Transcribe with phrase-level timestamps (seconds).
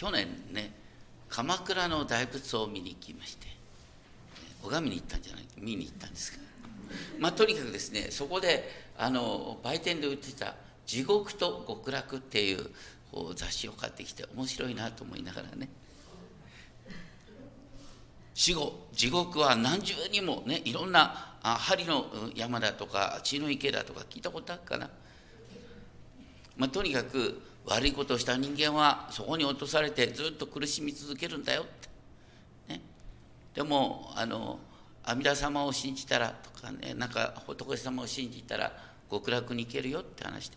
[0.00, 0.72] 去年ね
[1.28, 3.48] 鎌倉の大仏を見に行きまして
[4.62, 6.38] 拝みに行ったんじゃない見に行ったんですが
[7.18, 8.64] まあとにかくですねそこで
[8.96, 10.54] あの売店で売ってた
[10.86, 12.70] 「地獄と極楽」っていう
[13.36, 15.68] 雑誌を買ってきて面白いなと思いながらね
[18.32, 24.88] 死後地獄は何重にもねいろんな針の山だとか血の池だとか聞いたことあるかな、
[26.56, 32.80] まあ、とにかく悪いことをした人間はそこに落とされてずっと苦しみ続けるんだよって、ね、
[33.54, 34.58] でもあの
[35.04, 38.72] 阿弥陀様を信じたらとかねなんか仏様を信じたら
[39.10, 40.56] 極楽に行けるよって話で。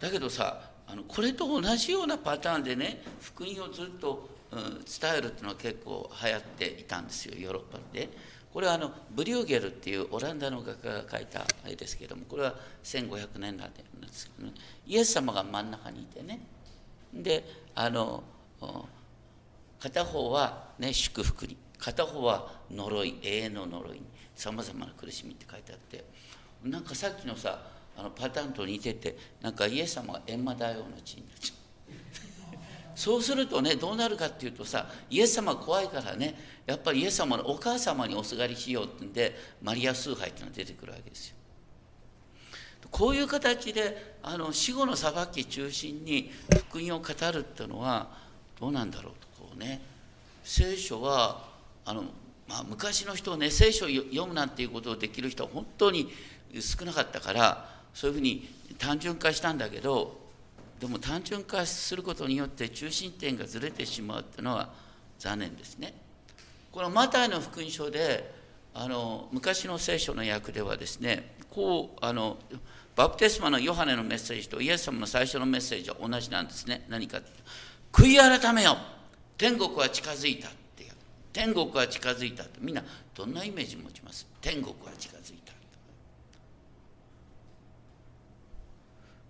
[0.00, 8.08] だけどさあのこれと同じようなパターンでね福音をずっと、うん、伝えるっていうのは結構流行っていたんですよヨーロッパで。
[8.52, 14.54] これはあのブリューゲルっていうオランダの画家が描いた絵ですけどもこれは1500年代なんですけどね
[14.86, 16.40] イエス様が真ん中にいてね
[17.14, 17.44] で
[17.74, 18.22] あの
[19.80, 24.02] 片方は、ね、祝福に片方は呪い永遠の呪いに
[24.36, 26.04] さまざまな苦しみって書いてあって
[26.64, 27.58] なんかさっきのさ
[27.96, 31.54] あのパターンと似ててなんかイエス様が閻魔大王の地になっちゃ
[32.28, 32.31] う。
[32.94, 36.34] そうするとねどうなるかっていうとさイエス様怖いからね
[36.66, 41.36] やっぱりイエス様のお母様におすがりしようってんでマリア崇拝っていうのが出てくるわけですよ。
[42.90, 46.30] こういう形であの死後の裁き中心に
[46.68, 48.10] 福音を語るっていうのは
[48.60, 49.80] どうなんだろうとこうね
[50.44, 51.48] 聖書は
[51.84, 52.02] あの、
[52.48, 56.12] まあ、昔の人をね聖書を読むなんていうことをできる人は本当に
[56.60, 58.48] 少なかったからそういうふうに
[58.78, 60.21] 単純化したんだけど
[60.82, 64.68] でも単純化することによって中心点がずれてしまうっていうのは
[65.16, 65.94] 残念ですね。
[66.72, 68.34] このマタイの福音書で
[68.74, 72.36] あの昔の聖書の訳ではですねこうあの
[72.96, 76.84] バプテスマのヨハネのメッセージとイエス様の最初のメッセージは同じなんですね。
[76.88, 77.20] 何か
[77.92, 78.76] 悔い改めよ
[79.38, 80.90] 天国は近づいたって。
[81.32, 82.58] 天国は近づいたって。
[82.60, 82.82] みんな
[83.14, 84.26] どんなイメージ持ちます？
[84.40, 85.21] 天国は近づいた。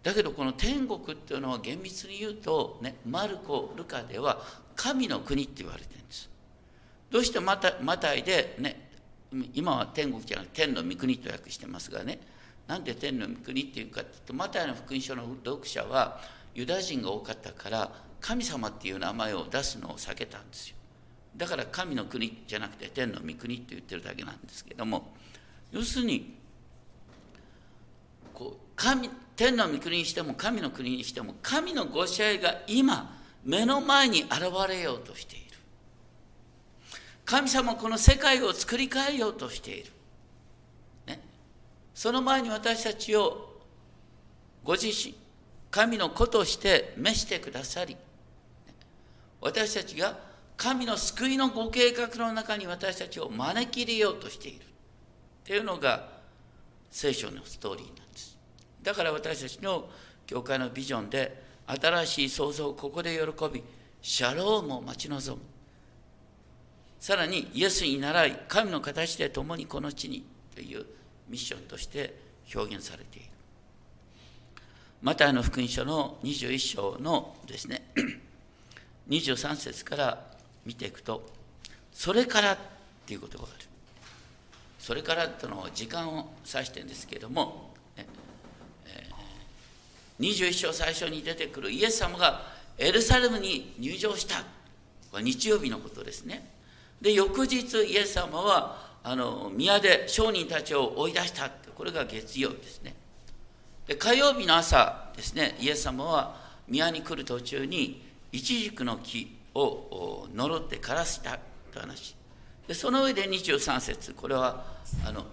[0.02, 4.42] だけどこの天国っていうのは厳密に言うと、ね、マルコ・ルカでは
[4.74, 6.28] 神の国って言われてるんです。
[7.10, 8.88] どうしてマタマタイで、ね、
[9.54, 12.20] 今は天国じゃなくて天の御国と訳してますがね
[12.66, 16.20] なんで天の御国っていうかっていうとマタイの福音書の読者は
[16.54, 17.90] ユダヤ人が多かったから
[18.20, 20.76] 神様っていう名前を出すのを避けたんですよ。
[21.36, 25.14] だから神の国じゃなくて天の御国って言ってるだけなんですけども
[25.70, 26.34] 要するに
[28.76, 35.52] 神天の御国にしても神の国にしても神のご支配が今目の前に現れようとしている。
[37.24, 39.90] 神様この世界を作り変えようとしている、
[41.06, 41.20] ね、
[41.94, 43.60] その前に私たちを
[44.64, 45.14] ご自身
[45.70, 47.96] 神の子として召してくださり
[49.40, 50.18] 私たちが
[50.56, 54.66] 神の救いのご計画の中に私たちを招き入れようとしている。
[55.44, 56.08] というのが
[56.90, 58.01] 聖書のストーリー
[58.82, 59.88] だから私たちの
[60.26, 63.62] 教会のビジョンで新しい創造をここで喜び
[64.00, 65.43] シャロームを待ち望む。
[66.98, 70.87] さらにイエスに倣い神の形で共にこの地にという
[71.28, 72.15] ミッションとして
[72.54, 73.28] 表現されている。
[75.03, 77.82] マタイの福音書の21章のですね
[79.10, 80.26] 23節から
[80.64, 81.28] 見ていくと
[81.93, 82.59] それからっ
[83.04, 83.66] ていうことがある。
[84.78, 87.71] それからというのは時間を指してるんですけれども
[90.22, 92.42] 21章最初に出てくるイエス様が
[92.78, 94.36] エルサレムに入場した。
[95.10, 96.48] これ日曜日のことですね。
[97.00, 101.50] で翌日イエス様はあの宮で商人たちを追い出した。
[101.74, 102.94] これが月曜日ですね。
[103.86, 106.36] で火曜日の朝ですねイエス様は
[106.68, 108.00] 宮に来る途中に
[108.30, 111.38] イチジクの木を呪って枯らした。
[111.72, 112.14] と話。
[112.68, 114.14] でその上で23節。
[114.14, 114.64] これは
[115.04, 115.26] あの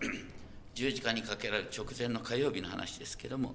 [0.74, 3.54] 十字架にかけられる直前の火曜日の話ですけども。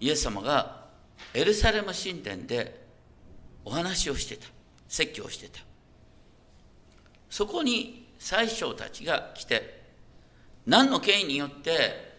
[0.00, 0.84] イエス様が
[1.32, 2.84] エルサレム神殿で
[3.64, 4.46] お話をしてた。
[4.88, 5.60] 説教をしてた。
[7.30, 9.82] そこに宰相たちが来て
[10.66, 12.14] 何の権威によって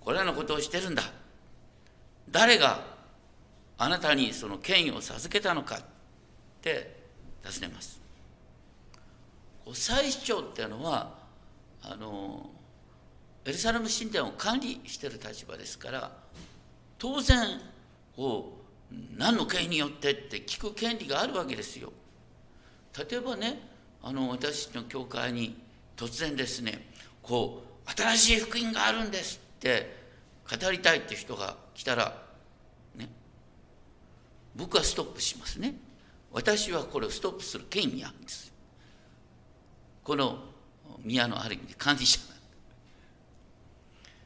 [0.00, 1.02] これらのことをしてるんだ。
[2.30, 2.84] 誰が
[3.78, 5.80] あなたにその権威を授けたのかっ
[6.62, 6.96] て
[7.44, 8.00] 尋ねます。
[9.74, 11.14] 宰相っていうのは
[11.82, 12.50] あの
[13.44, 16.10] エルサレム神殿を管理してる立場ですから
[16.98, 17.60] 当然
[18.14, 18.58] こ
[18.90, 21.92] う何の権威によってって聞く権利があるわけですよ。
[23.10, 23.60] 例えばね
[24.02, 25.60] あの私の教会に
[25.96, 26.88] 突然ですね
[27.22, 29.96] こう新しい福音があるんですって
[30.48, 32.22] 語りたいって人が来たら
[32.94, 33.08] ね
[34.54, 35.74] 僕はストップしますね。
[36.32, 38.52] 私はこれをストップする権威あるんです
[40.04, 40.38] この
[41.02, 42.20] 宮のある意味で管理者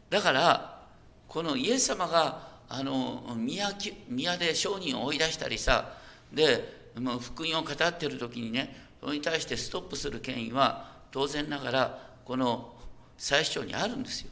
[0.08, 0.82] だから
[1.28, 3.68] このイエス様があの宮
[4.08, 5.92] 宮で商人を追い出したりさ
[6.32, 12.72] でもう福音を語ってる時にねそれに対してストップする権威は当然ながらこの
[13.18, 14.30] 最初にあるんですよ。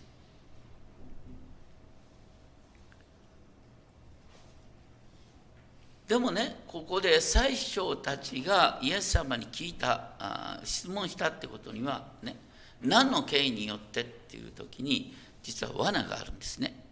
[6.06, 12.37] でもねここで最初たちがイエス様に聞いたあ質問したってことにはね
[12.81, 16.88] 何の経緯によってっていう時に実は罠があるんですね。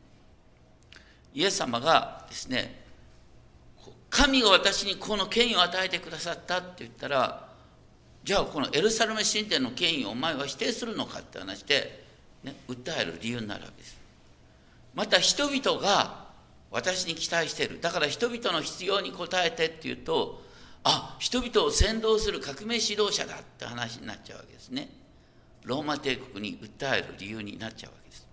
[1.36, 2.82] イエス様がですね
[4.08, 7.46] 神が私にこの権威を与えてくださったって言ったら
[8.24, 12.02] じゃあこのエルサレム神殿の権威をお前は否定するのかって話で、
[12.42, 13.98] ね、訴える理由になるわけです。
[14.94, 16.24] また人々が
[16.70, 17.80] 私に期待している。
[17.82, 20.42] だから人々の必要に応えてっていうと
[20.84, 24.88] あ人々を先導する革命指導者だって話になっちゃうわけですね。
[25.64, 28.26] ローマ帝国に訴える理由になっちゃうわけです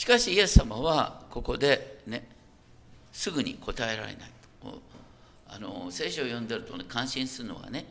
[0.00, 2.26] しかしイエス様はここでね
[3.12, 4.30] すぐに答えられない。
[5.46, 7.84] あの聖書を読んでるとね感心するのはね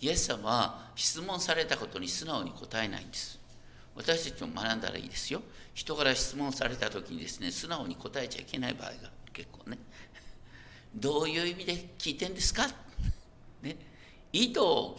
[0.00, 3.40] イエス様は質問されたことに素直に答えないんです。
[3.96, 5.42] 私たちも学んだらいいですよ。
[5.74, 9.76] 人から質問された時にですね素直に答えちゃいけない場合が結構ね
[10.94, 12.68] どういう意味で聞いてんですか、
[13.62, 13.76] ね、
[14.32, 14.96] 意図を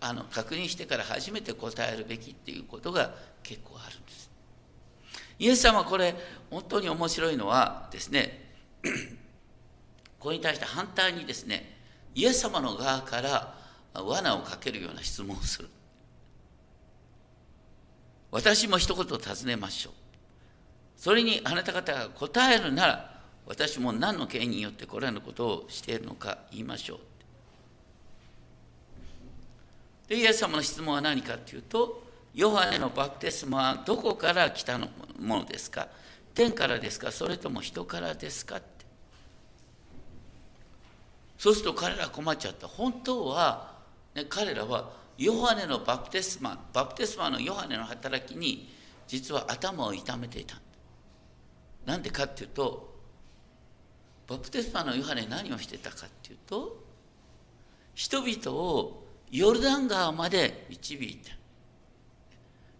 [0.00, 3.12] あの確認してから初めて答えるべきっていうことが
[3.42, 4.03] 結構ある。
[5.38, 6.14] イエス様はこれ
[6.50, 8.44] 本当に面白いのはですね
[10.18, 11.78] これに対して反対にですね
[12.14, 13.54] イエス様の側から
[13.94, 15.68] 罠をかけるような質問をする。
[18.30, 19.92] 私も一言尋ねましょう。
[20.96, 26.98] それにあなた方が答えるなら私も何の権威によってこれらのことをしているのか言いましょう。
[30.08, 32.03] でイエス様の質問は何かというと
[32.34, 34.88] ヨハネのバプテスマはどこから来たも
[35.20, 35.88] のですか？
[36.34, 37.12] 天からですか？
[37.12, 38.56] それとも人からですか？
[38.56, 38.66] って。
[41.38, 42.66] そうすると彼ら困っちゃった。
[42.66, 43.76] 本当は、
[44.14, 48.68] ね、彼らはヨハネのバプテスマバプテスマのヨハネの働きに
[49.06, 50.56] 実は頭を痛めていた
[51.86, 52.94] なんでかっていうと
[54.26, 56.82] バプテスマのヨハネ何をしてたかっていうと
[57.94, 61.43] 人々をヨルダン川まで導いた。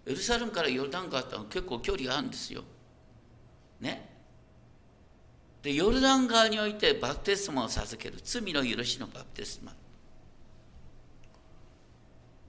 [0.06, 2.62] エルサレムからヨルダン川って結構距離があるんですよ。
[3.80, 4.10] ね？
[5.62, 9.72] でヨルダン川においてバプテスマを授ける罪の許しのバプテスマ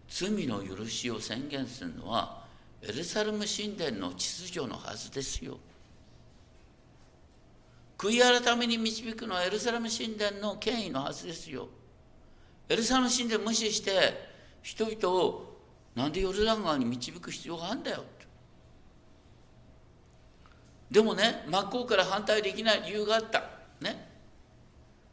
[0.09, 2.43] 罪の許しを宣言するのは
[2.81, 5.57] エルサレム神殿の秩序のはずですよ。
[7.97, 11.69] 悔い改めに導くのはエルサレム神殿の権威のはずですよ。
[12.67, 13.91] エルサレム神殿無視して
[14.61, 15.54] 人々を
[15.95, 18.03] なんでヨルダン川に導く必要があるんだよ。
[20.91, 23.43] でもね真っ向から反対できない理由があった。
[23.81, 24.07] ね。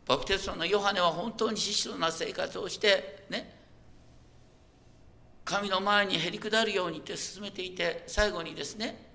[0.07, 3.63] バプテスマのヨハネは本当に質素な生活をしてね。
[5.45, 9.11] 神の前にへり下るようにって進めていて最後にですね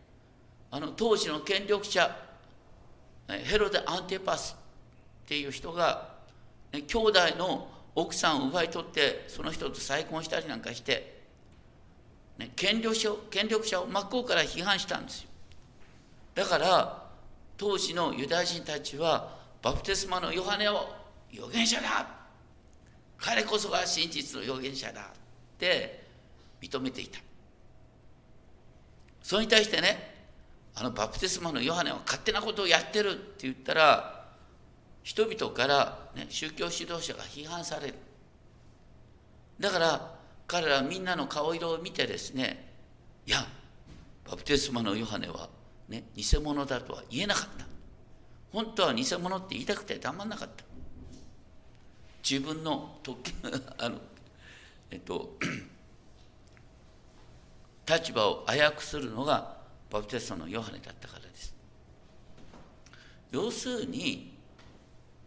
[0.70, 2.28] あの当時の権力者
[3.30, 4.56] ヘロデ・アンテパス
[5.26, 6.16] っていう人が、
[6.72, 11.17] ね、兄弟の奥さんを奪い取ってその人と再婚したりなんかして、
[12.38, 15.30] ね、権力者権力者を真っ向から批判したんですよ。
[16.36, 17.04] だから
[17.58, 20.88] 当時のユダヤ人たちはバプテスマのヨハネを
[21.34, 22.08] 預言者だ。
[23.18, 25.02] 彼こそが真実の預言者だ。
[25.02, 25.06] っ
[25.58, 26.04] て
[26.62, 27.20] 認めていた。
[29.24, 30.16] それに対してね
[30.76, 33.12] あのバプテスマのヨハネは勝手なことをやってる。
[33.12, 34.26] って言ったら
[35.02, 37.96] 人々から、ね、宗教指導者が批判される。
[39.60, 40.17] だから
[40.48, 42.66] 彼らはみんなの顔色を見てですね
[43.26, 43.46] いや
[44.30, 45.50] バプテスマのヨハネは、
[45.88, 47.66] ね、偽物だとは言えなかった。
[48.52, 50.66] 本当は偽物って言いたくてたまんなかった。
[52.30, 53.36] 自分の特権
[53.78, 54.00] あの
[54.92, 55.38] えっと
[57.88, 59.58] 立場を危うくするのが
[59.90, 61.56] バプテストのヨハネだったからです。
[63.32, 64.37] 要するに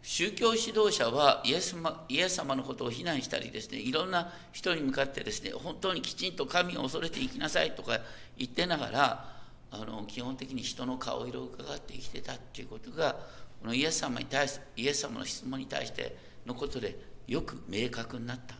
[0.03, 1.75] 宗教指導者はイエス
[2.09, 7.99] イエス様のことを非難したりですねいろんな人に向かってですね本当にきちんと神を恐れていきなさいとか
[8.37, 9.31] 言ってながら
[9.71, 13.15] あの基本的に人の顔色を伺って生きてたっていうことが
[13.61, 16.15] このイエス様に対しイエス様の質問に対して
[16.45, 18.55] のことでよく明確になった。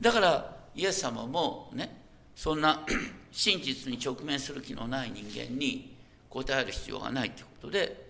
[0.00, 2.02] だからイエス様もね
[2.34, 2.84] そんな
[3.30, 5.96] 真実に直面する気のない人間に
[6.28, 8.01] 答える必要がないということで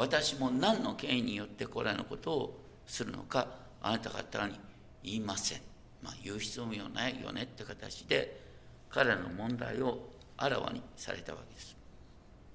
[0.00, 3.48] 私も何の権威によってこれらのことをするのか
[3.82, 4.58] あなた方に
[5.02, 5.60] 言いません。
[6.02, 8.40] まあ、言う必要もないよねって形で
[8.88, 11.76] 彼らの問題をあらわにされたわけです。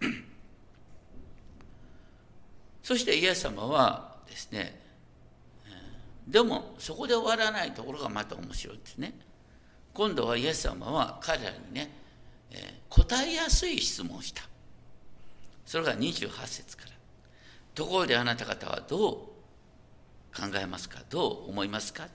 [2.82, 4.82] そしてイエス様はですね、
[6.28, 9.14] でもそこで終わらないところがまた面白いですね。
[9.94, 11.92] 今度はイエス様は彼らにね、
[12.50, 14.42] え答えやすい質問をした。
[15.64, 16.95] それが28節から。
[17.76, 19.12] ところであなた方はどう
[20.36, 21.00] 考えますか？
[21.10, 22.08] どう思いますか？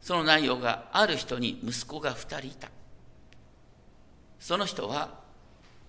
[0.00, 2.68] その内容がある人に息子が2人いた。
[4.40, 5.20] その人は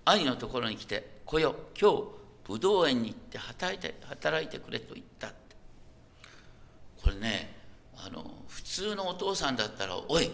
[0.04, 2.02] 兄のところに来て、来よ、今日、
[2.46, 5.28] ぶどう園に行って働いて働いてくれと言った。
[7.02, 7.56] これね、
[7.96, 10.30] あの普通のお父さんだったら、おい、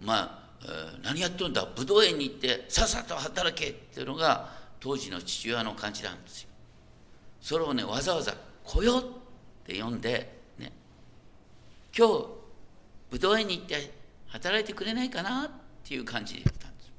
[0.00, 6.48] まあ、えー、何やっとんだ、ぶどう園に行ってさっさと働けっていうのが当時の父親の感じなんですよ。
[7.40, 9.02] それをね、わざわざ来よっ
[9.64, 10.72] て呼んで、ね、
[11.96, 12.26] 今日、
[13.10, 13.92] ぶどう園に行って
[14.28, 15.50] 働いてくれないかなっ
[15.84, 16.90] ていう感じで言ったんです。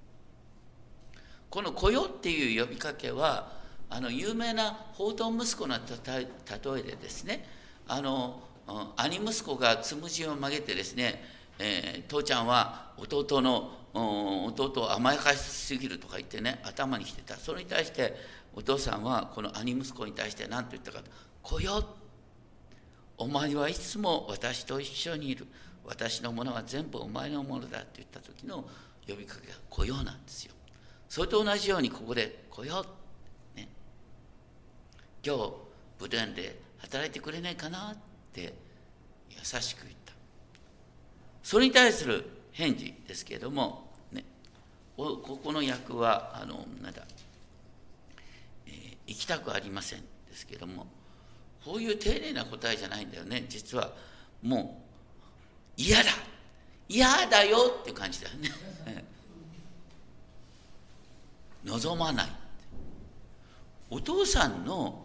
[1.50, 3.59] この来よっていう呼びかけは、
[3.89, 7.45] あの有名な宝刀息子の例えでですね、
[7.88, 8.41] あの
[8.98, 11.24] 兄息子がつむじを曲げてですね、
[11.59, 17.35] えー、父ちゃんは弟の弟を甘やかしすぎるとか言ってね頭にきてた。
[17.35, 18.15] それに対して
[18.55, 21.01] お父さんはこの兄息子に対して何と言ったか
[21.43, 21.85] 「来よ」
[23.17, 25.45] お前はいつも私と一緒にいる。
[25.89, 28.63] 私のものは全部お前のものだって言った時の
[29.07, 30.53] 呼びかけが「来よ」なんですよ。
[31.09, 32.85] それと同じようにここで「来よ」
[33.55, 33.67] ね。
[35.25, 35.53] 今日
[35.97, 37.97] 武殿で働いてくれないかなっ
[38.31, 38.53] て
[39.31, 39.99] 優しく言った
[41.50, 44.24] それに対する返事ですけれども、ね、
[44.96, 47.01] ここの訳はあのなんだ、
[48.68, 50.86] えー、行きたくありませんですけれども
[51.65, 53.46] こういう丁寧な答えじゃないんだよね。
[53.50, 53.91] 実は
[54.44, 54.79] も
[55.75, 56.12] う嫌だ
[56.88, 58.51] 嫌だよっていう感じだよね。
[61.65, 62.29] 望まない。
[63.89, 65.03] お父さんの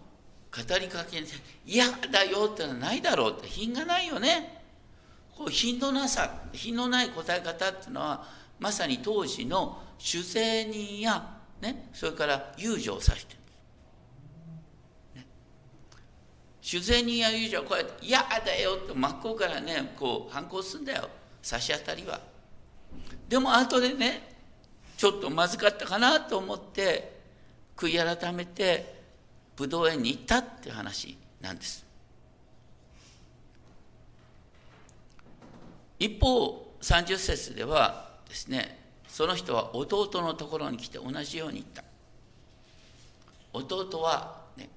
[0.52, 1.26] 語りかけに
[1.64, 4.53] 「嫌だよ」ってのはないだろうって品がないよね。
[5.36, 8.24] こう品のなさ品のない答え方っていうのは
[8.58, 13.38] まさに当時の酒税人や、ね、それから遊女を指してる
[15.16, 15.26] ね、
[16.62, 21.08] 酒税人や遊女はこうやって「嫌だよ」って真っ向からねこう反抗するんだよ
[21.42, 22.20] 差し当たりは。
[23.28, 24.34] でも後でね
[24.96, 27.20] ちょっとまずかったかなと思って
[27.76, 29.02] 悔い改めて
[29.56, 31.83] ブドウ園に行ったっていう話なんです。
[35.98, 41.84] 一方30節ではですねその人は弟のところに来て同じように言った。
[43.52, 44.68] 弟はね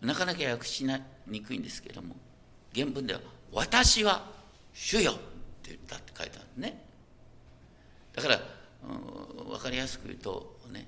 [0.00, 0.86] なかなか訳し
[1.26, 2.14] にくいんですけども
[2.72, 3.20] 原文では
[3.52, 4.30] 「私は
[4.72, 5.14] 主よ」っ
[5.62, 6.84] て言ったって書いてあるね。
[8.14, 8.40] だから、
[8.88, 10.86] うん、分かりやすく言うとね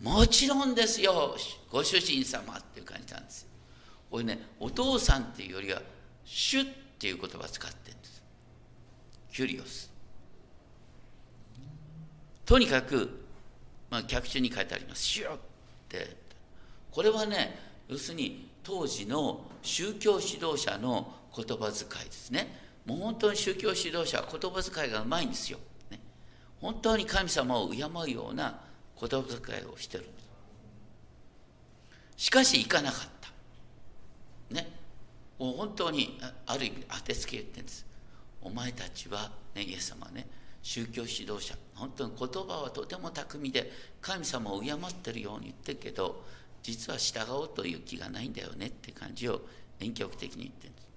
[0.00, 1.36] もちろんですよ
[1.70, 3.48] ご主人様っていう感じなんですよ。
[4.10, 5.82] これねお父さんっていうよりは
[6.24, 6.64] 主っ
[6.98, 7.79] ていう言葉を使って
[9.40, 9.90] キュリオス
[12.44, 13.08] とにかく、
[13.88, 15.02] まあ、客中に書いてあります。
[15.02, 15.38] 主よっ
[15.88, 16.14] て。
[16.90, 22.54] これはね要するに当時の宗教指導者の言葉遣いですね。
[22.84, 25.58] もう本当に宗教指導者は言葉遣いがうまいんですよ、
[25.90, 26.00] ね、
[26.60, 28.60] 本当に神様を敬うような
[29.00, 30.06] 言葉遣いをしてる
[32.18, 34.54] しかし行かなかった。
[34.54, 34.70] ね。
[35.38, 37.89] もう本当にある意味当てつけ言ってるんです。
[38.42, 40.26] お前たちは、ね、イエス様はね
[40.62, 41.54] 宗教指導者。
[41.74, 43.70] 本当に言葉はとても巧みで
[44.00, 46.22] 神様を敬ってるように言ってるけど
[46.62, 49.40] 実は従おうという気がないんだよねって感じを
[49.78, 50.88] 遠曲的に言ってるんです。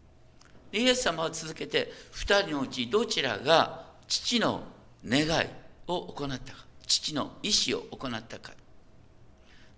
[0.72, 4.64] でイエス様は続けて2人のうちどちらが父の
[5.06, 5.48] 願い
[5.88, 8.52] を行ったか父の意思を行ったか。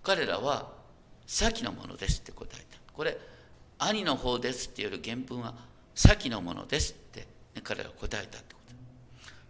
[0.01, 0.71] 彼らは
[1.27, 2.93] 先のものですって答えた。
[2.93, 3.17] これ
[3.77, 5.53] 兄の方ですっていうより原文は
[5.93, 6.95] 先のものです、
[7.61, 8.59] 彼は答えたってこ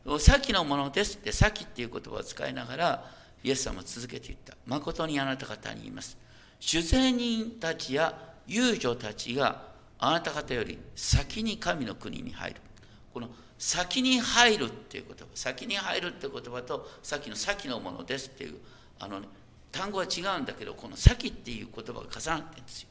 [0.05, 0.19] と。
[0.19, 3.11] 先のものですって先っていう言葉を使いながら
[3.43, 4.55] イエス様は続けて言った。
[4.65, 6.17] 誠にあなた方に言います。
[6.59, 12.61] 主税人たちや遊女たちがあなた方より先に神の国に入る。
[13.13, 18.55] この先に入るっていう言葉先に入るっていう言葉とさっきの先のものですっていう
[18.99, 19.27] あの、ね、
[19.71, 22.89] 単語は違うんだけどこの先っていう言葉が重なってるんですよ。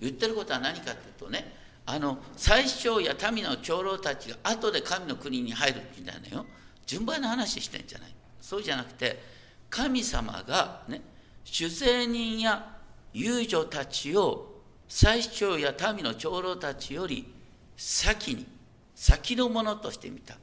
[0.00, 1.52] 言ってることは何かっていうとね
[1.90, 6.44] あの最初や民の長老たちが後で神の国に入るみたいなよ。
[6.84, 8.14] 順番の話してんじゃない。
[8.42, 9.18] そうじゃなくて
[9.70, 11.00] 神様がね
[11.44, 12.76] 主税人や
[13.14, 17.32] 遊女たちを最長や民の長老たちより
[17.74, 18.46] 先に
[18.94, 20.36] 先のものとして見た。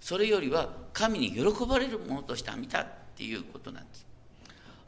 [0.00, 2.86] それよりは神に喜ばれるものとして見たっ
[3.16, 4.04] ていうことなんです。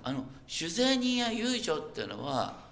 [0.03, 2.66] あの主税人や遊女っていうのは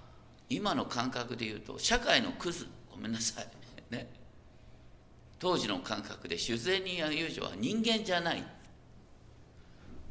[0.49, 3.49] 今の感覚で言うと社会のクズごめんなさい。
[3.91, 4.09] ね。
[5.39, 8.45] 当時の感覚で主税人や遊女は人間じゃない。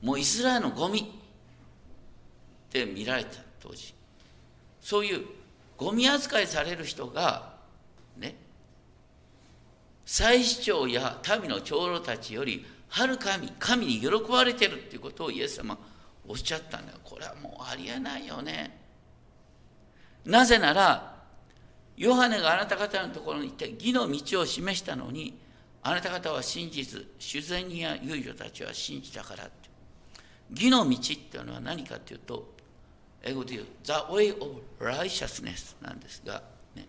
[0.01, 3.93] もうイスラエルのゴミって見られた当時。
[4.81, 5.25] そういう
[5.77, 7.57] ゴミ扱いされる人が
[8.17, 8.35] ね。
[10.05, 15.77] 祭司長や民の長老たちよりはるかに神に喜ばれてるっていうことをイエス様
[16.27, 16.99] おっしゃったんだよ。
[17.03, 18.82] これはもうありえないよね。
[20.25, 21.13] なぜなら
[21.97, 25.37] ヨハネがあなた方のところに行って義の道を示したのに
[25.83, 29.63] あなた方は信じず主善人や遊女たちは信じたからって。
[30.51, 32.53] 義の道っていうのは何かっていうと
[33.23, 36.41] 英語で言う The way of righteousness なんですが、
[36.75, 36.87] ね、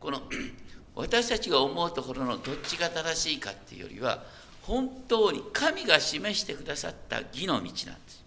[0.00, 0.22] この
[0.94, 4.24] 私たちが思うところのどっちが正しいかっていうよりは
[4.62, 7.74] 本当に神が示してくださった義の道なんで
[8.08, 8.25] す。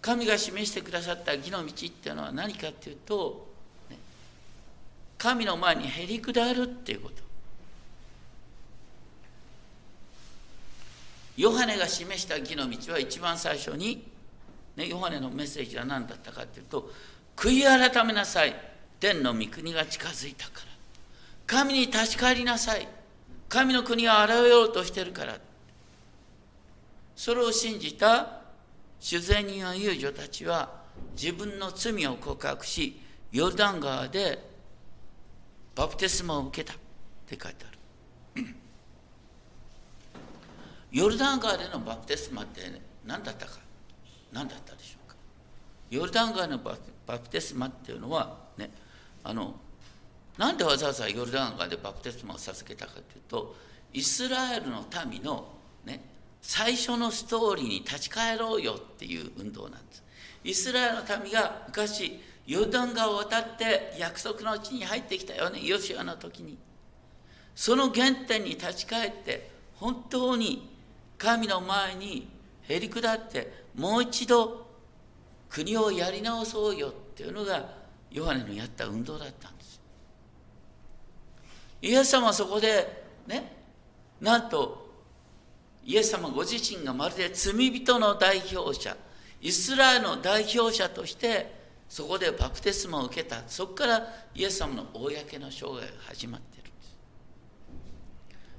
[0.00, 3.48] 神が示してくださった義の道っていうのは何かっていうと、
[3.90, 3.98] ね、
[5.18, 7.22] 神の前にへり下るっていうこと。
[11.36, 14.06] ヨハネが示した義の道は一番最初に、
[14.76, 16.90] ね、ヨハネのメッセージは何だったかっていうと
[17.36, 18.54] 悔い改めなさい。
[18.98, 20.66] 天の御国が近づいたから。
[21.46, 22.86] 神に立ち返りなさい。
[23.48, 25.38] 神の国が現れようとしてるから。
[27.16, 28.39] それを信じた
[29.00, 30.70] 主税人や遊女たちは
[31.20, 33.00] 自分の罪を告白し
[33.32, 34.38] ヨルダン川で
[35.74, 36.76] バプテスマを受けたっ
[37.26, 38.44] て書いてある。
[40.92, 42.60] ヨルダン川でのバプテスマって
[43.06, 43.52] 何だったか
[44.32, 45.16] 何だったでしょうか。
[45.88, 46.76] ヨルダン川のバ
[47.18, 48.70] プテスマっていうのはね
[49.24, 49.54] あの
[50.36, 53.56] なんでわざわざヨルダン川でバプテスマを授けたかというと
[53.92, 55.48] イスラエルの民の、
[55.84, 56.00] ね、
[56.42, 60.02] 最初のストーリーに立ち返ろうよっていう運動なんです。
[60.42, 65.60] イスラエルの民が昔ヨルダン川を渡って約束の地に入ってきたよね。
[65.62, 66.58] ヨシアの時に。
[67.54, 70.70] その原点に立ち返って本当に
[71.18, 72.28] 神の前に
[72.62, 74.66] へり下ってもう一度
[75.50, 77.68] 国をやり直そうよっていうのが
[78.10, 79.80] ヨハネのやった運動だったんです。
[81.82, 83.52] イエス様はそこでね
[84.20, 84.79] なんと
[85.90, 88.96] イエス様ご自身がまるで罪人の代表者
[89.40, 91.52] イスラエルの代表者として
[91.88, 93.42] そこでバプテスマを受けた。
[93.48, 95.08] そこからイエス様の公
[95.40, 96.96] の生涯が始まっているんです。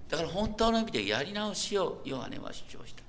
[0.09, 3.03] だから本当の意味でやり直しをヨハネは主張した。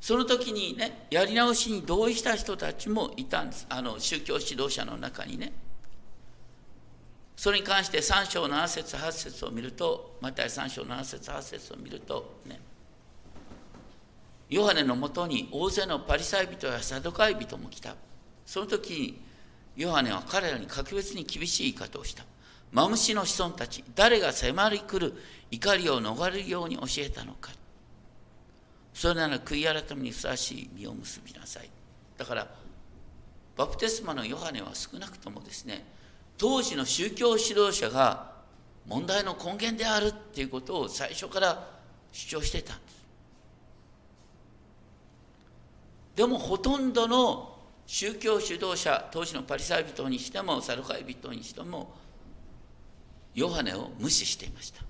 [0.00, 3.66] その時にねやり直しに同意した人たちもいたんです。
[3.68, 5.52] あの宗教指導者の中にね。
[7.44, 12.58] それに関して3章7節8節を見るとまた3章7節8節を見るとね。
[14.48, 17.96] ヨハネのもとに大勢のパリサイ人やサドカイ人も来た。
[18.46, 19.20] その時に
[19.76, 22.24] ヨハネは彼らに格別に厳しい言い方をした。
[22.72, 25.12] マムシの子孫たち誰が迫り来る
[25.50, 27.50] 怒りを逃れるように教えたのか。
[28.94, 31.68] それなら悔い改めにふさわしい実を結びなさい。
[32.16, 32.48] だから
[33.54, 35.84] バプテスマのヨハネは少なくともですね
[36.36, 38.32] 当時の宗教指導者が
[38.86, 41.66] 問題の根源であるっていうことを最初から
[42.12, 43.04] 主張してたんです。
[46.16, 51.92] でもほとんどの宗教指導者当時のパリサイ人にしてもサルカイ人にしても
[53.34, 54.82] ヨハネを無視していました。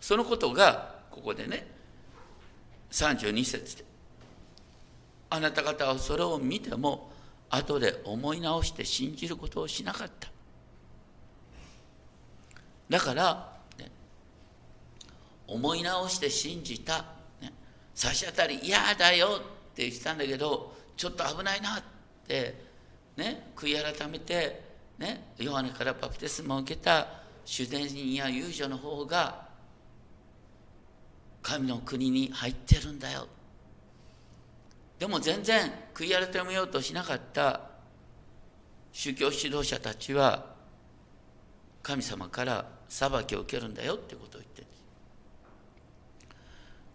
[0.00, 1.66] そのことがここでね
[2.90, 3.84] 32節で
[5.30, 7.10] あなた方はそれを見ても
[7.50, 10.28] 後で思い直して信じることをしなかった。
[12.88, 13.90] だから、ね、
[15.46, 17.04] 思い直して信じた、
[17.40, 17.52] ね、
[17.94, 21.82] 差し当たり嫌だよって言ってたんだけどちょっと危ないなっ
[22.26, 22.54] て、
[23.16, 24.62] ね、悔い改めて、
[24.98, 27.08] ね、ヨハネからバプテスマを受けた
[27.44, 29.46] 主伝人や遊女の方が
[31.42, 33.28] 神の国に入ってるんだよ。
[34.98, 37.60] でも全然悔い改めようとしなかった
[38.92, 40.46] 宗教指導者たちは
[41.82, 44.82] 神様から裁きを受けるんだよってことを言ってるんです。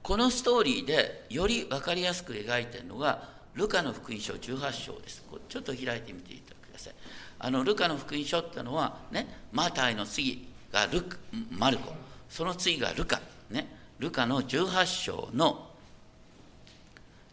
[0.02, 5.24] このストーリーでより分かりやすく描いてるのがルカの福音書18章です。
[5.48, 6.94] ちょっと開いてみてください。
[7.40, 11.04] あのルカの福音書っていうのはねマタイの次がル
[11.52, 11.94] マルコ。
[12.30, 13.78] その次がルカね。
[14.00, 15.71] ルカの18章の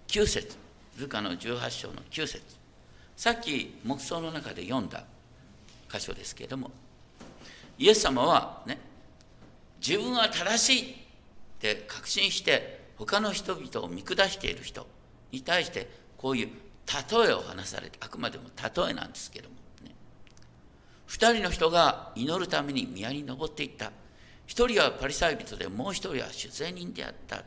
[0.08, 0.56] 9節。
[0.98, 2.42] ルカの18章の9節。
[3.14, 5.04] さっき黙想の中で読んだ
[5.92, 6.70] 箇所ですけれども。
[7.78, 8.78] イエス様はね
[9.86, 10.94] 自分は正しいっ
[11.60, 14.86] て確信して他の人々を見下している人
[15.30, 19.94] に対してこういう例えを話されてあくまでも例えなんですけどもね。
[21.08, 23.92] 2人の人が祈るために宮に登っていった。
[24.46, 27.44] 1人はパリサイ人でもう1人は主税人であった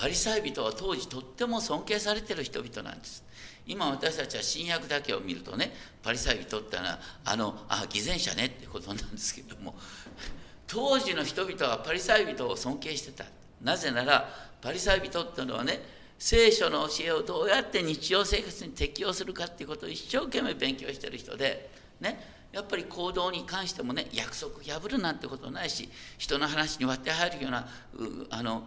[0.00, 3.22] パリサイ人は当時とっても尊敬されてる人々なんです。
[3.66, 9.74] 今私たちは新約だけを見るとねパリサイ人ってのはあのあ偽善者ねってことなんですけども
[10.66, 13.26] 当時の人々はパリサイ人を尊敬してた。
[13.62, 14.30] なぜなら
[14.62, 15.82] パリサイ人っていうのはね
[16.18, 27.68] 聖書の教えをどうやって日常生活に適用するかっていうことを一生懸命勉強してる人でねやっぱり行動に関してもね約束破るなんてことないし人の話に割って入るような
[28.30, 28.64] あの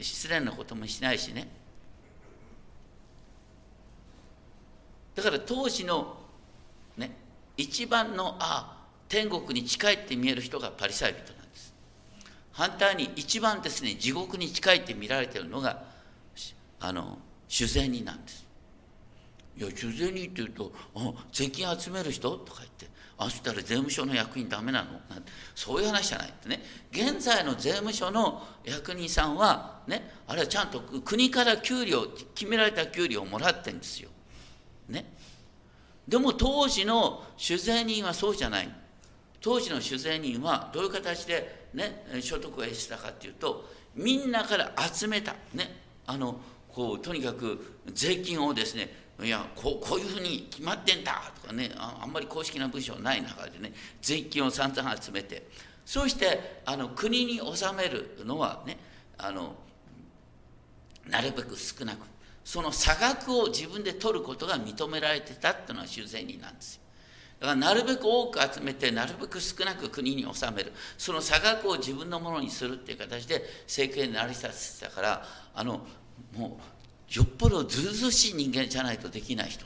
[0.00, 1.48] 失礼なこともしないしね。
[5.14, 6.16] だから当時の
[6.96, 7.10] ね
[7.56, 11.74] 一番のあ天国に近いって見える人がパリサイ人なんです。
[12.52, 15.82] 反対に一番ですね地獄に近いって見られてるのが
[16.80, 18.46] あの主税人なんです。
[19.56, 22.97] いや主税人っていうと「あ税金集める人?」とか言って。
[23.18, 24.92] あしたら税務署の役員ダメなの？
[25.10, 25.32] なんて。
[25.54, 26.62] そういう話じゃないってね。
[26.92, 34.08] 現在の税務署の役人さんはねあれはちゃんと国から給料決められた給料をもらってんですよ。
[34.88, 35.12] ね。
[36.06, 38.74] でも当時の酒税人はそうじゃない
[39.40, 46.40] 当時の酒税人はどういう形で、ね、所得を得したかっていうとみんなから集めた、ね、あの
[46.72, 55.48] こうとにかく税金をですねいやこうこういうふうに決まってんだとかねあんまり公式な文章ない中でね税金を散々集めて。
[55.88, 58.76] そしてあの国に納めるのはね
[59.16, 59.54] あの
[61.08, 62.00] なるべく少なく。
[62.44, 66.82] その差額を自分で取ることが認められてたっていうのは修正人なんですよ。
[67.40, 70.72] だからなるべく多く集めてなるべく少なく国に納める。
[70.98, 75.86] その差額を自分のものにするっていう形で政権に成り立ってたからあの
[76.36, 76.77] もう
[77.12, 79.64] よっぽどずうずうしい人間じゃないとできない人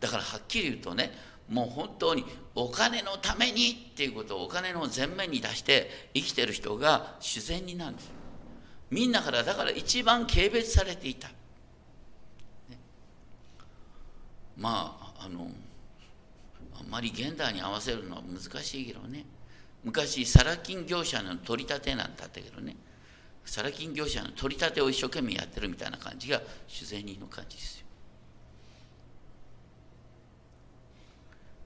[0.00, 1.12] だからはっきり言うとね
[1.48, 8.12] もう本当にお金のためにっていうことをお金の前面に出して生きてる人が自然になるんです
[8.90, 11.34] みんなからだから一番軽蔑されていた、ね、
[14.56, 15.48] まああの
[16.80, 19.26] あんまり現代に合わせるのは難しいけどね。
[19.84, 22.76] 昔サラ金業者の取り立てなんてあったけどね。
[23.48, 27.86] サラ金業者の取り立てを一生懸命やってるみたいな感じが主税人の感じですよ。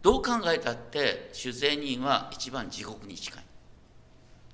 [0.00, 3.42] どう考えたって主税人は一番地獄に近い。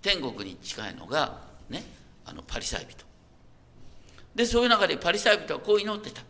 [0.01, 1.85] 天国に近いのがね
[2.25, 3.05] あのパリサイ人。
[4.35, 6.23] でそういう中でパリサイ人はこう祈ってた。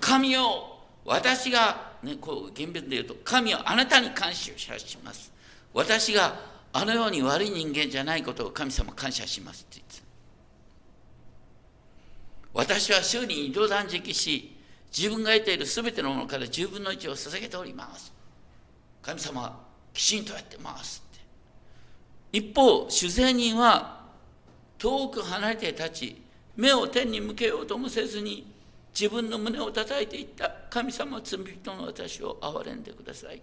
[0.00, 5.32] 神よ私が、ね、こう厳密で言うと神はあなたに感謝します。
[5.74, 6.36] 私が
[6.72, 9.89] あのように悪い人間じゃないことを神様感謝しますって。
[12.52, 14.56] 私は週に二度断食し、
[14.96, 18.12] 自分が得ている全てのものから10分の1を捧げております。
[19.02, 19.56] 神様は
[19.92, 22.38] きちんとやってますって。
[22.38, 24.00] 一方、主税人は
[24.78, 26.22] 遠く離れて立ち、
[26.56, 28.52] 目を天に向けようともせずに、
[28.92, 33.40] 自分の胸を叩いていった神様罪人の私を憐れんでください。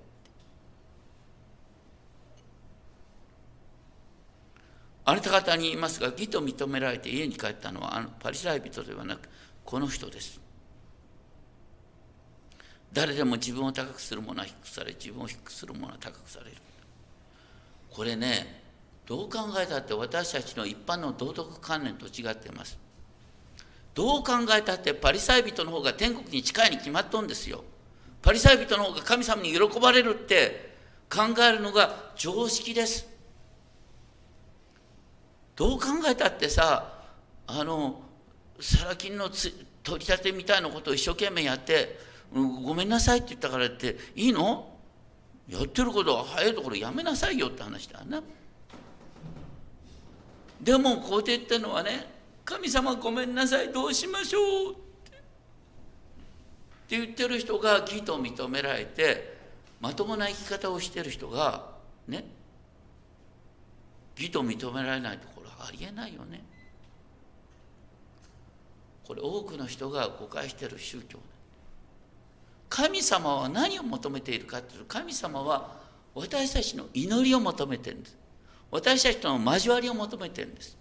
[5.09, 9.29] あなた方に言いますが、義と認められて家に帰ったのはあのパリサイ人ではなく、
[9.63, 10.41] この人です。
[12.91, 16.57] 誰でも自分を高くする者は低くされ、自分を低くする者は高くされる。
[17.89, 18.61] これね、
[19.05, 22.77] どう考えたって私たちの一般の道徳観念と違っています。
[23.93, 27.63] どう考えたってパリサイ人の方が天国に近いに決まっとんですよ。
[28.21, 30.75] パリサイ人の方が神様に喜ばれるって
[31.09, 33.15] 考えるのが常識です。
[35.57, 36.93] どう考えたってさ
[37.47, 38.01] あの
[38.59, 39.53] サラ金の取
[39.99, 41.99] り立てみたいなことを一生懸命やって
[42.31, 44.73] 「ごめんなさい」って言ったからっていいの？
[45.49, 48.21] やってることは早いところやめなさいよって話だな。
[50.61, 52.05] でもこうやって言ってるのはね
[52.45, 54.75] 「神様ごめんなさいどうしましょう」っ
[56.87, 59.37] て言ってる人が義と認められて
[59.79, 61.71] まともな生き方をしてる人が
[62.07, 62.25] ね
[64.17, 65.27] 義と認められないと
[65.59, 66.43] ありえないよね。
[69.05, 71.19] これ多くの人が誤解している宗教。
[72.69, 75.77] 神様は何を求めているかというと神様は
[76.13, 78.17] 私たちの祈りを求めてるんです。
[78.69, 80.77] 私たちとの交わりを求めてるんです。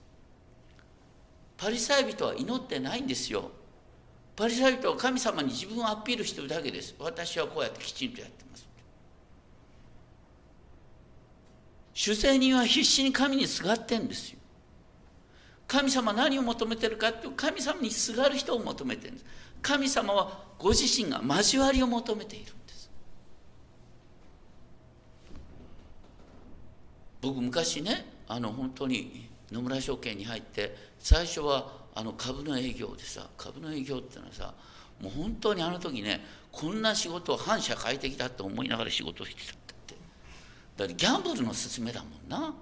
[1.56, 3.50] パリサイ人は祈ってないんですよ。
[4.34, 6.94] パリサイ人は神様に自分をアピールしてるだけです。
[6.98, 8.66] 私はこうやってきちんとやってます。
[11.94, 14.35] 主税人は必死に神にすがってんですよ。
[15.66, 19.26] 神様何を求めてるかっていう神様にすがる人を求めてるんです。
[19.62, 22.90] 神様はご自身が交わりを求めているんです。
[27.20, 34.54] 僕昔ねあの本当に野村証券に入って最初はあの株の営業でさ株の営業っていうのはさ
[35.00, 39.96] もう本当にあの時ねこんな仕事を反社会的だと思いながら仕事をしてたって。
[40.76, 42.54] だってギャンブルの勧めだもんな。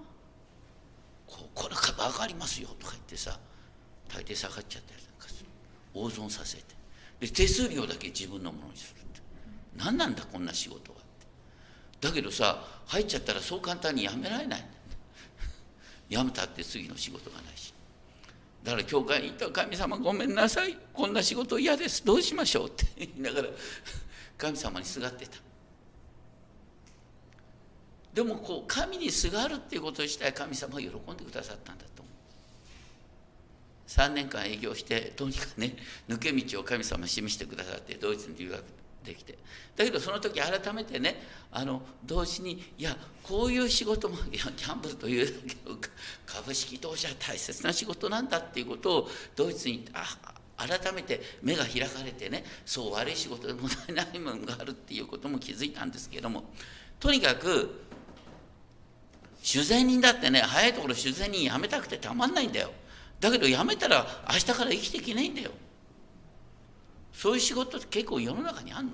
[1.27, 3.39] ここれ株上がりますよとか言ってさ
[4.07, 5.49] 大抵下がっちゃったりなんかする。
[5.93, 6.63] 大損させて。
[7.19, 9.21] で手数料だけ自分のものにするって。
[9.75, 11.01] 何なんだこんな仕事はっ
[11.99, 12.07] て。
[12.07, 14.67] だけどさ入っちゃったらそう簡単に辞められないんだ。
[16.09, 17.73] 辞めたって次の仕事がないし。
[18.63, 20.77] だから教会に行ったら「神様ごめんなさい。
[20.93, 22.03] こんな仕事嫌です。
[22.03, 23.49] どうしましょう」って言いながら
[24.37, 25.37] 神様にすがってた。
[28.15, 32.13] でもこう神にすがるっていうこと自体神様は喜んでくださったんだと思う。
[33.89, 35.75] 3年間営業してどうにかくね
[36.07, 38.63] 抜け道を神様示してくださってドイツに留学
[39.03, 39.37] できて。
[39.75, 45.77] だけどその時改めてねあの同時にいやこういう仕事もいやギャンブルというだけど
[46.25, 50.05] 株式投資は大切な仕事なんだっていうことをドイツにあ
[50.55, 56.45] 改めて目が開かれてねそう悪い仕事でもないものがあるっていうことも気づいたんですけども。
[56.99, 57.84] とにかく
[59.45, 62.71] 修善人だってね早いところ修善人辞めたくてたまんないんだよ。
[63.19, 65.51] だけど辞めたら明日から生きていけないんだよ。
[67.13, 68.93] そういう仕事って結構世の中にあんの。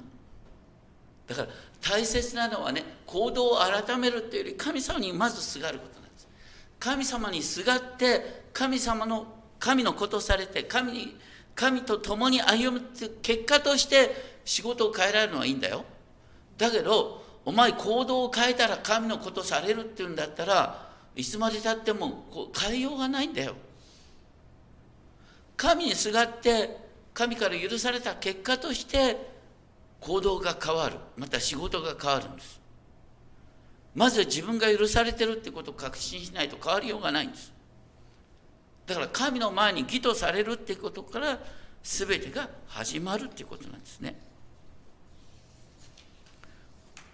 [1.26, 1.48] だから
[1.80, 6.28] 大切なのはね行動を改めるっていうより神様にまずすがることなんです。
[6.82, 11.18] 神様にすがって神様の神のことされて神に
[11.56, 14.12] 神と共に歩むって結果として
[14.44, 15.86] 仕事を変えられるのはいいんだよ。
[16.58, 23.56] だけどお前行動を変えたら神のことされるっていうんだったらいつまでたっても変えようがないんだよ。
[25.58, 26.78] 神にすがって
[27.14, 29.18] 神から許された結果として
[30.00, 30.96] 行動が変わる。
[31.18, 32.60] また仕事が変わるんです。
[33.94, 37.52] まず自分が許されてるってことを確信しないと変わりようがないんです。
[38.88, 41.40] だから神の前に義とされるってことから
[41.84, 44.31] 全てが始まるっていうことなんですね。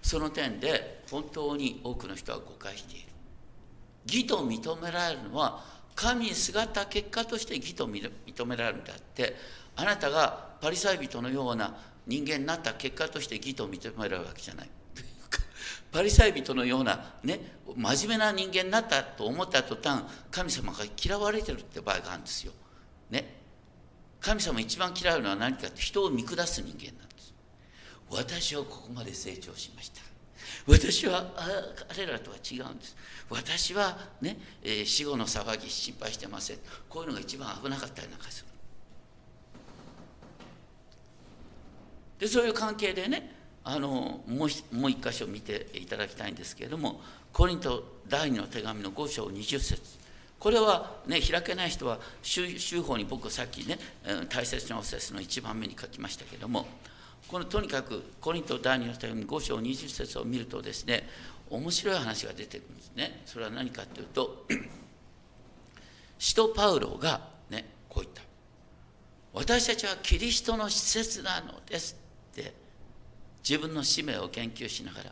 [0.08, 3.08] その点で本当に多くの人は誤解している
[4.06, 5.62] 義と認められるのは
[5.96, 9.36] 神にすがった結果として義と認められるんであって
[9.76, 14.70] あなたがパリサイ人のような人間になった結果として義と認められるわけじゃない。
[15.91, 22.54] パリサイ人のようなね真面目な人間になったと思った途端神様が嫌われてるって場合があるんですよ。
[23.10, 23.41] ね。
[24.22, 27.07] 神様一番嫌うのは何かって人を見下す人間なんです。
[28.10, 30.02] 私はここまで成長しました。
[30.65, 31.48] 私はあ
[31.89, 32.96] 彼らとは違うんです。
[33.30, 36.58] 私はね、えー、死後の騒ぎ心配してません。
[36.89, 38.48] こういうのが一番危なかったりなんかする。
[42.20, 43.32] でそういう関係でね
[43.63, 44.63] あのもう一
[45.02, 47.02] 箇所見ていただきたいんですけれども
[47.34, 49.82] コリント第二の手紙の5章20節
[50.39, 53.78] これはね開けない人は週法に僕さっきね
[54.30, 56.65] 大切なお説の一番目に書きましたけれども
[57.27, 61.07] このとにかくコリント第二の手紙5章20節を見るとですね
[61.49, 63.21] 面白い話が出てくるんですね。
[63.25, 64.45] それは何かというと
[66.17, 68.21] 使徒パウロがねこう言った。
[69.33, 71.97] 私たちはキリストの施設なのです
[72.31, 72.53] って
[73.47, 75.11] 自分の使命を研究しながら。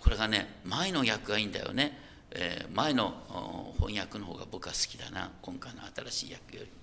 [0.00, 1.98] これがね前の訳がいいんだよね、
[2.30, 5.32] えー、前の翻訳の方が僕は好きだな。
[5.42, 6.77] 今回の新しい訳より。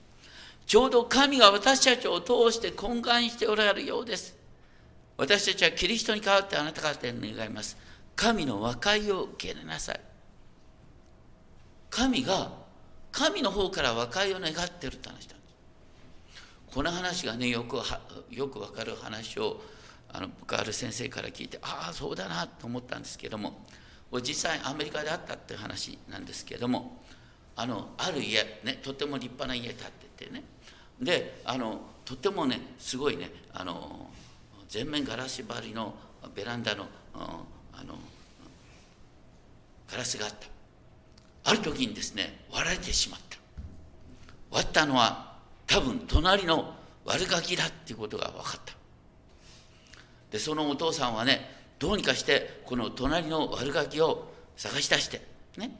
[0.65, 4.35] ちょうど神が私たちを通して懇願しておられるようです。
[5.17, 7.77] 私たちはキリストに代わってあなた方に願います。
[8.15, 9.99] 神の和解を受け入れなさい。
[11.89, 12.51] 神が
[13.13, 15.35] 神の方から和解を願ってるって話だ
[16.73, 17.77] この話がねよく
[18.29, 19.61] よくわかる話を
[20.11, 23.65] あの僕ある先生から聞いてああそうだなと思ったんですけども
[24.21, 27.01] 実際アメリカであったっていう話なんですけども
[27.55, 30.43] あのある家、ね、とても立派な家建っててね。
[31.01, 34.09] であのとてもねすごいねあの
[34.69, 35.93] 全面ガラス張りの
[36.33, 37.95] ベランダのあの
[39.89, 40.47] ガラスがあった。
[41.47, 43.37] ある時にですね割られてしまった。
[44.51, 45.35] 割ったのは
[45.67, 46.73] 多分隣の
[47.05, 48.73] 悪ガキだっていうことが分かった。
[50.31, 55.21] でそのお父さんはねどうにかしてこの隣の悪ガキを探し出して
[55.57, 55.77] ね。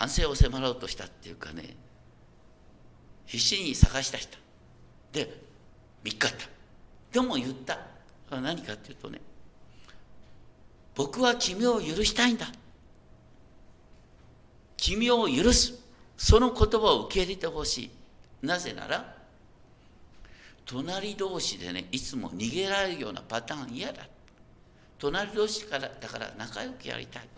[0.00, 1.76] 反省を迫ろうとしたっていうかね
[3.26, 4.38] 必死に探し出した
[5.12, 5.42] で
[6.02, 6.46] 見っかった。
[7.12, 7.78] でも言った。
[8.30, 9.20] 何かっていうとね
[10.94, 12.46] 僕は君を許したいんだ。
[14.78, 15.74] 君を許す。
[16.16, 17.90] その言葉を受け入れてほしい。
[18.40, 19.16] なぜなら
[20.64, 24.08] 隣同士でねいつも逃げられるようなパターン嫌だ。
[24.98, 27.28] 隣同士からだから仲良くやりたい。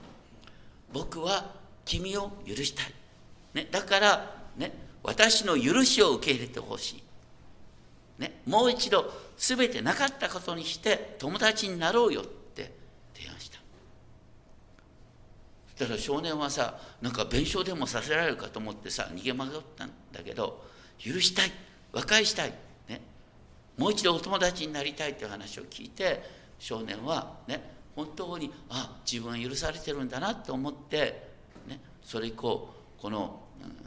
[0.93, 2.87] 僕は君を許したい、
[3.55, 6.97] ね、だからね私の許しを受け入れてほし
[8.19, 12.73] い、ね、もう一度全てなかったことにして友達になろうよって
[13.15, 13.59] 提案した。
[15.77, 20.65] そしたら少年はさなんか弁償でもさせられるかと思ってさ逃げ惑ったんだけど
[20.99, 21.53] 許したい。
[21.93, 22.55] 和解したい、
[22.89, 23.03] ね、
[23.77, 26.23] もう一度お友達になりたいという話を聞いて
[26.59, 27.63] 少年はね
[27.95, 31.32] 本当にあ自分は許されてるんだなと思って、
[32.05, 33.41] それ以降この、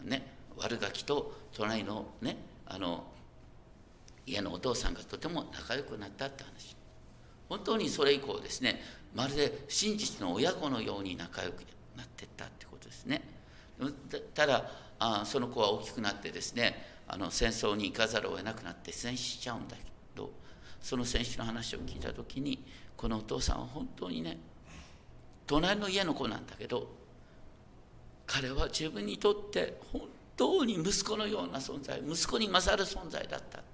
[0.04, 0.26] うん、ね
[0.58, 3.06] 悪ガキと隣のねあの
[4.26, 6.76] 家のお父さんがとても仲良くなったって話。
[7.48, 8.82] 本当にそれ以降ですね
[9.14, 11.62] まるで真実の親子のように仲良く
[11.96, 13.22] なってったってことですね。
[14.34, 19.84] ただあその子は大きくなってですねあの戦争に行かざるを得なくなって戦死しちゃうんだけ
[20.16, 20.32] ど
[20.82, 22.64] その戦死の話を聞いた時に
[22.98, 24.38] このお父さんは本当にね
[25.46, 26.88] 隣の家の子なんだけど
[28.26, 30.02] 彼は自分にとって本
[30.36, 33.68] 当に息子のような存在息子に勝る存在だったって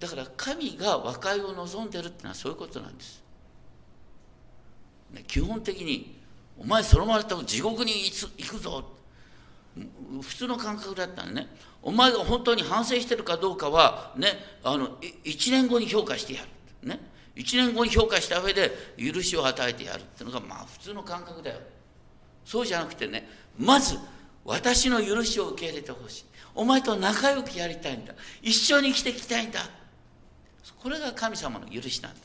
[0.00, 0.16] 言った。
[0.16, 3.22] だから神が和解を望んでるってのはそういうことなんです、
[5.12, 6.20] ね、基本的に
[6.58, 8.84] お前そのままだったら地獄に行くぞ。
[10.20, 11.46] 普通の感覚だったんね。
[11.82, 14.28] お前が本当に反省してるかどうかはね
[14.62, 16.88] あの1年後に評価してやる。
[16.88, 17.11] ね。
[17.36, 21.60] 1年後に評価した上で許しを与えてやるっていうのがまあ普通の感覚だよ。
[22.44, 23.96] そうじゃなくてねまず
[24.44, 26.24] 私の許しを受け入れてほしい。
[26.54, 28.14] お前と仲良くやりたいんだ。
[28.42, 29.60] 一緒に生きていきたいんだ。
[30.78, 32.20] これが神様の許しなんだ。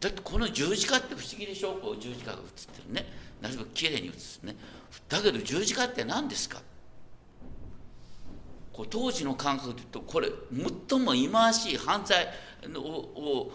[0.00, 1.74] だってこの十字架って不思議でしょ？
[1.74, 3.06] こう十字架が映ってるね。
[3.40, 4.56] なるべくきれいに映すね。
[5.08, 6.60] だけど十字架って何ですか？
[8.80, 10.28] こう当時の感覚で言うとこれ
[10.88, 12.26] 最も忌まわしい犯罪
[12.74, 13.52] を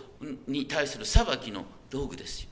[0.47, 2.49] に対する裁きの道具ですよ。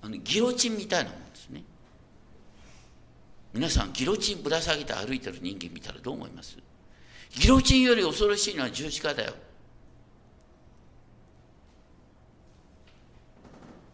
[0.00, 1.62] あのギロチンみたいなもんですね。
[3.52, 6.56] 皆さんギロチンぶら下げて歩いてる人間見たらどう思います？
[7.32, 9.34] ギロチンより恐ろしいのは十字架だよ。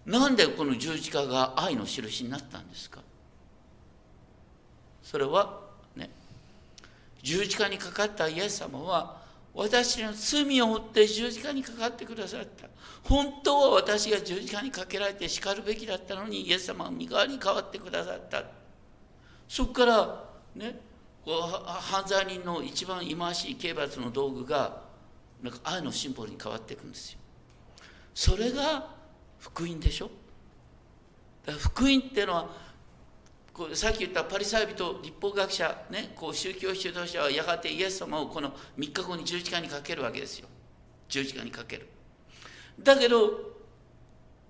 [0.06, 3.00] なんでこの十字架が愛の印になったんですか？
[5.02, 5.63] それは
[7.24, 9.22] 十字架にかかったイエス様は
[9.54, 12.68] 私の罪を負って十字架にかかってくださった。
[13.02, 18.44] 本当は私が十字架にかけられて叱るべきだったのにイエス様は身代わりに変わってくださった。
[19.48, 20.80] そこからね
[21.26, 24.82] 犯罪人の一番忌まわしい刑罰の道具が
[25.42, 27.18] なんか愛のシンボルに変わっていくんですよ。
[28.14, 28.90] それが
[29.38, 30.10] 福音でしょ？
[31.46, 32.48] だから福音っていうのは
[33.54, 40.48] こうさっき言ったパリサイ人立法学者、ね、こう宗教指導者はやがてイエス様をこの3日後に十字架にかけるわけですよ。
[41.08, 41.88] 十字架にかける。
[42.82, 43.54] だけど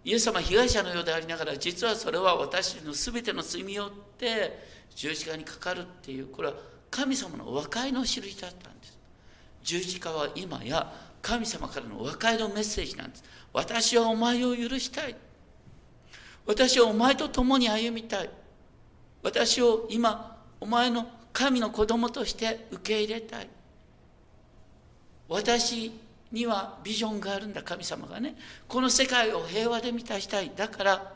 [0.05, 4.59] イエス様は被害者のようでありながら実はそれは私の全ての罪によって
[4.95, 6.55] 十字架にかかるっていうこれは
[6.91, 8.99] 神様の和解の印だったんです。
[9.63, 10.91] 十字架は今や
[11.21, 13.25] 神様からの和解のメッセージなんです。
[13.53, 15.15] 私はお前を許したい。
[16.47, 18.31] 私はお前と共に歩みたい。
[19.25, 23.49] 私を今お前の神の子供として受け入れたい。
[25.29, 25.91] 私
[26.31, 28.37] にはビジョンがあるんだ神様がね。
[28.69, 30.53] この世界を平和で満たしたい。
[30.55, 31.15] だから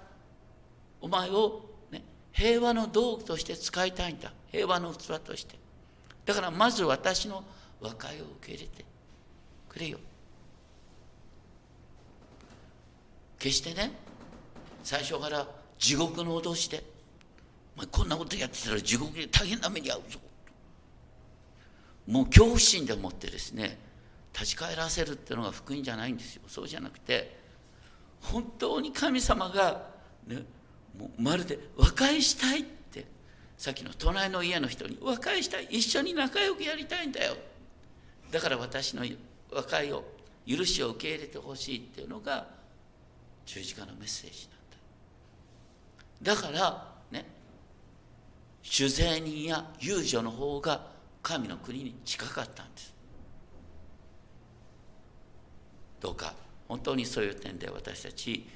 [1.00, 4.32] お前を、ね、平和の道具として使いたいんだ。
[4.50, 5.56] 平和の器として。
[6.24, 7.44] だからまず私の
[7.80, 8.84] 和解を受け入れて
[9.68, 9.98] くれよ。
[13.38, 13.92] 決してね
[14.82, 15.46] 最初から
[15.78, 16.82] 地獄の脅しで
[17.78, 20.18] 「お前こんなことやってたら地獄で大変な目に遭うぞ」
[22.08, 23.78] もう恐怖心でもってですね
[24.32, 26.42] 立ち返らせるっていうのが福音じゃないんですよ。
[26.48, 27.38] そうじゃなくて
[28.20, 29.90] 本当に神様が、
[30.26, 30.44] ね、
[30.96, 33.06] もうまるで和解したいって
[33.56, 37.36] さっきの隣の家の人に和解したい一緒に仲良くやりたいんだよ。
[38.32, 39.04] だから私の
[39.52, 40.04] 和解を
[40.46, 42.48] 許しを受け入れてほしいっていうのが
[43.46, 44.48] 十字架のメッセージ
[46.24, 46.42] なんだ。
[46.42, 46.87] だから
[48.62, 50.86] 酒税人や遊女の方が
[51.22, 52.94] 神の国に近かったんです。
[56.00, 56.34] どうか
[56.68, 58.46] 本当にそういう点で私たち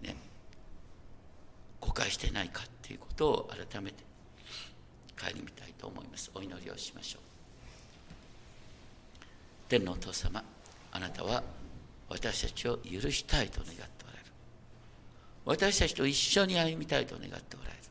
[0.00, 0.16] ね
[1.80, 4.02] 誤解してないかっていうことを改めて
[5.16, 6.30] 帰りみたいと思います。
[6.34, 7.22] お祈りをしましょう。
[9.68, 10.42] 天のお父様
[10.90, 11.42] あなたは
[12.08, 14.24] 私たちを許したいと願っておられる。
[15.44, 17.81] 私たちと一緒に歩みたいと願っておられる。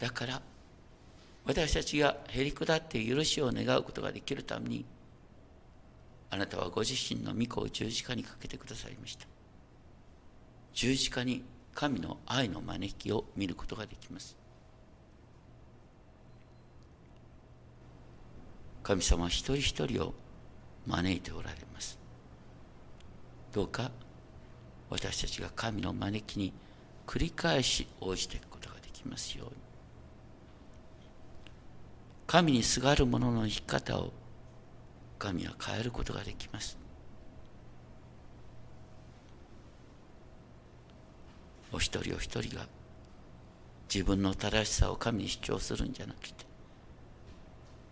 [0.00, 0.42] だから
[1.44, 4.84] 私たちがへり下って許しを願うことができるために
[6.30, 9.26] あなたはご自身の御子を十字架にかけてくださいました。
[10.72, 11.44] 十字架に
[11.74, 14.36] 神の愛の招きを見ることができます。
[18.84, 20.14] 神様一人一人を
[20.86, 21.98] 招いておられます。
[23.52, 23.90] どうか
[24.88, 26.52] 私たちが神の招きに
[27.06, 29.69] 繰り返し応じていくことができますように。
[32.30, 34.12] 神にすがる者の生き方を
[35.18, 36.78] 神は変えることができます
[41.72, 42.68] お一人お一人が
[43.92, 46.46] 自分の正しさを神に主張するんじゃなくて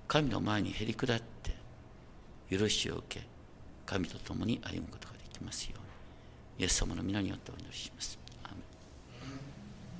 [0.06, 1.56] 神の前にへり下って
[2.48, 3.26] 許しを受け
[3.86, 8.27] 神と共に歩むことができますようにイエス様の皆によってお祈りします。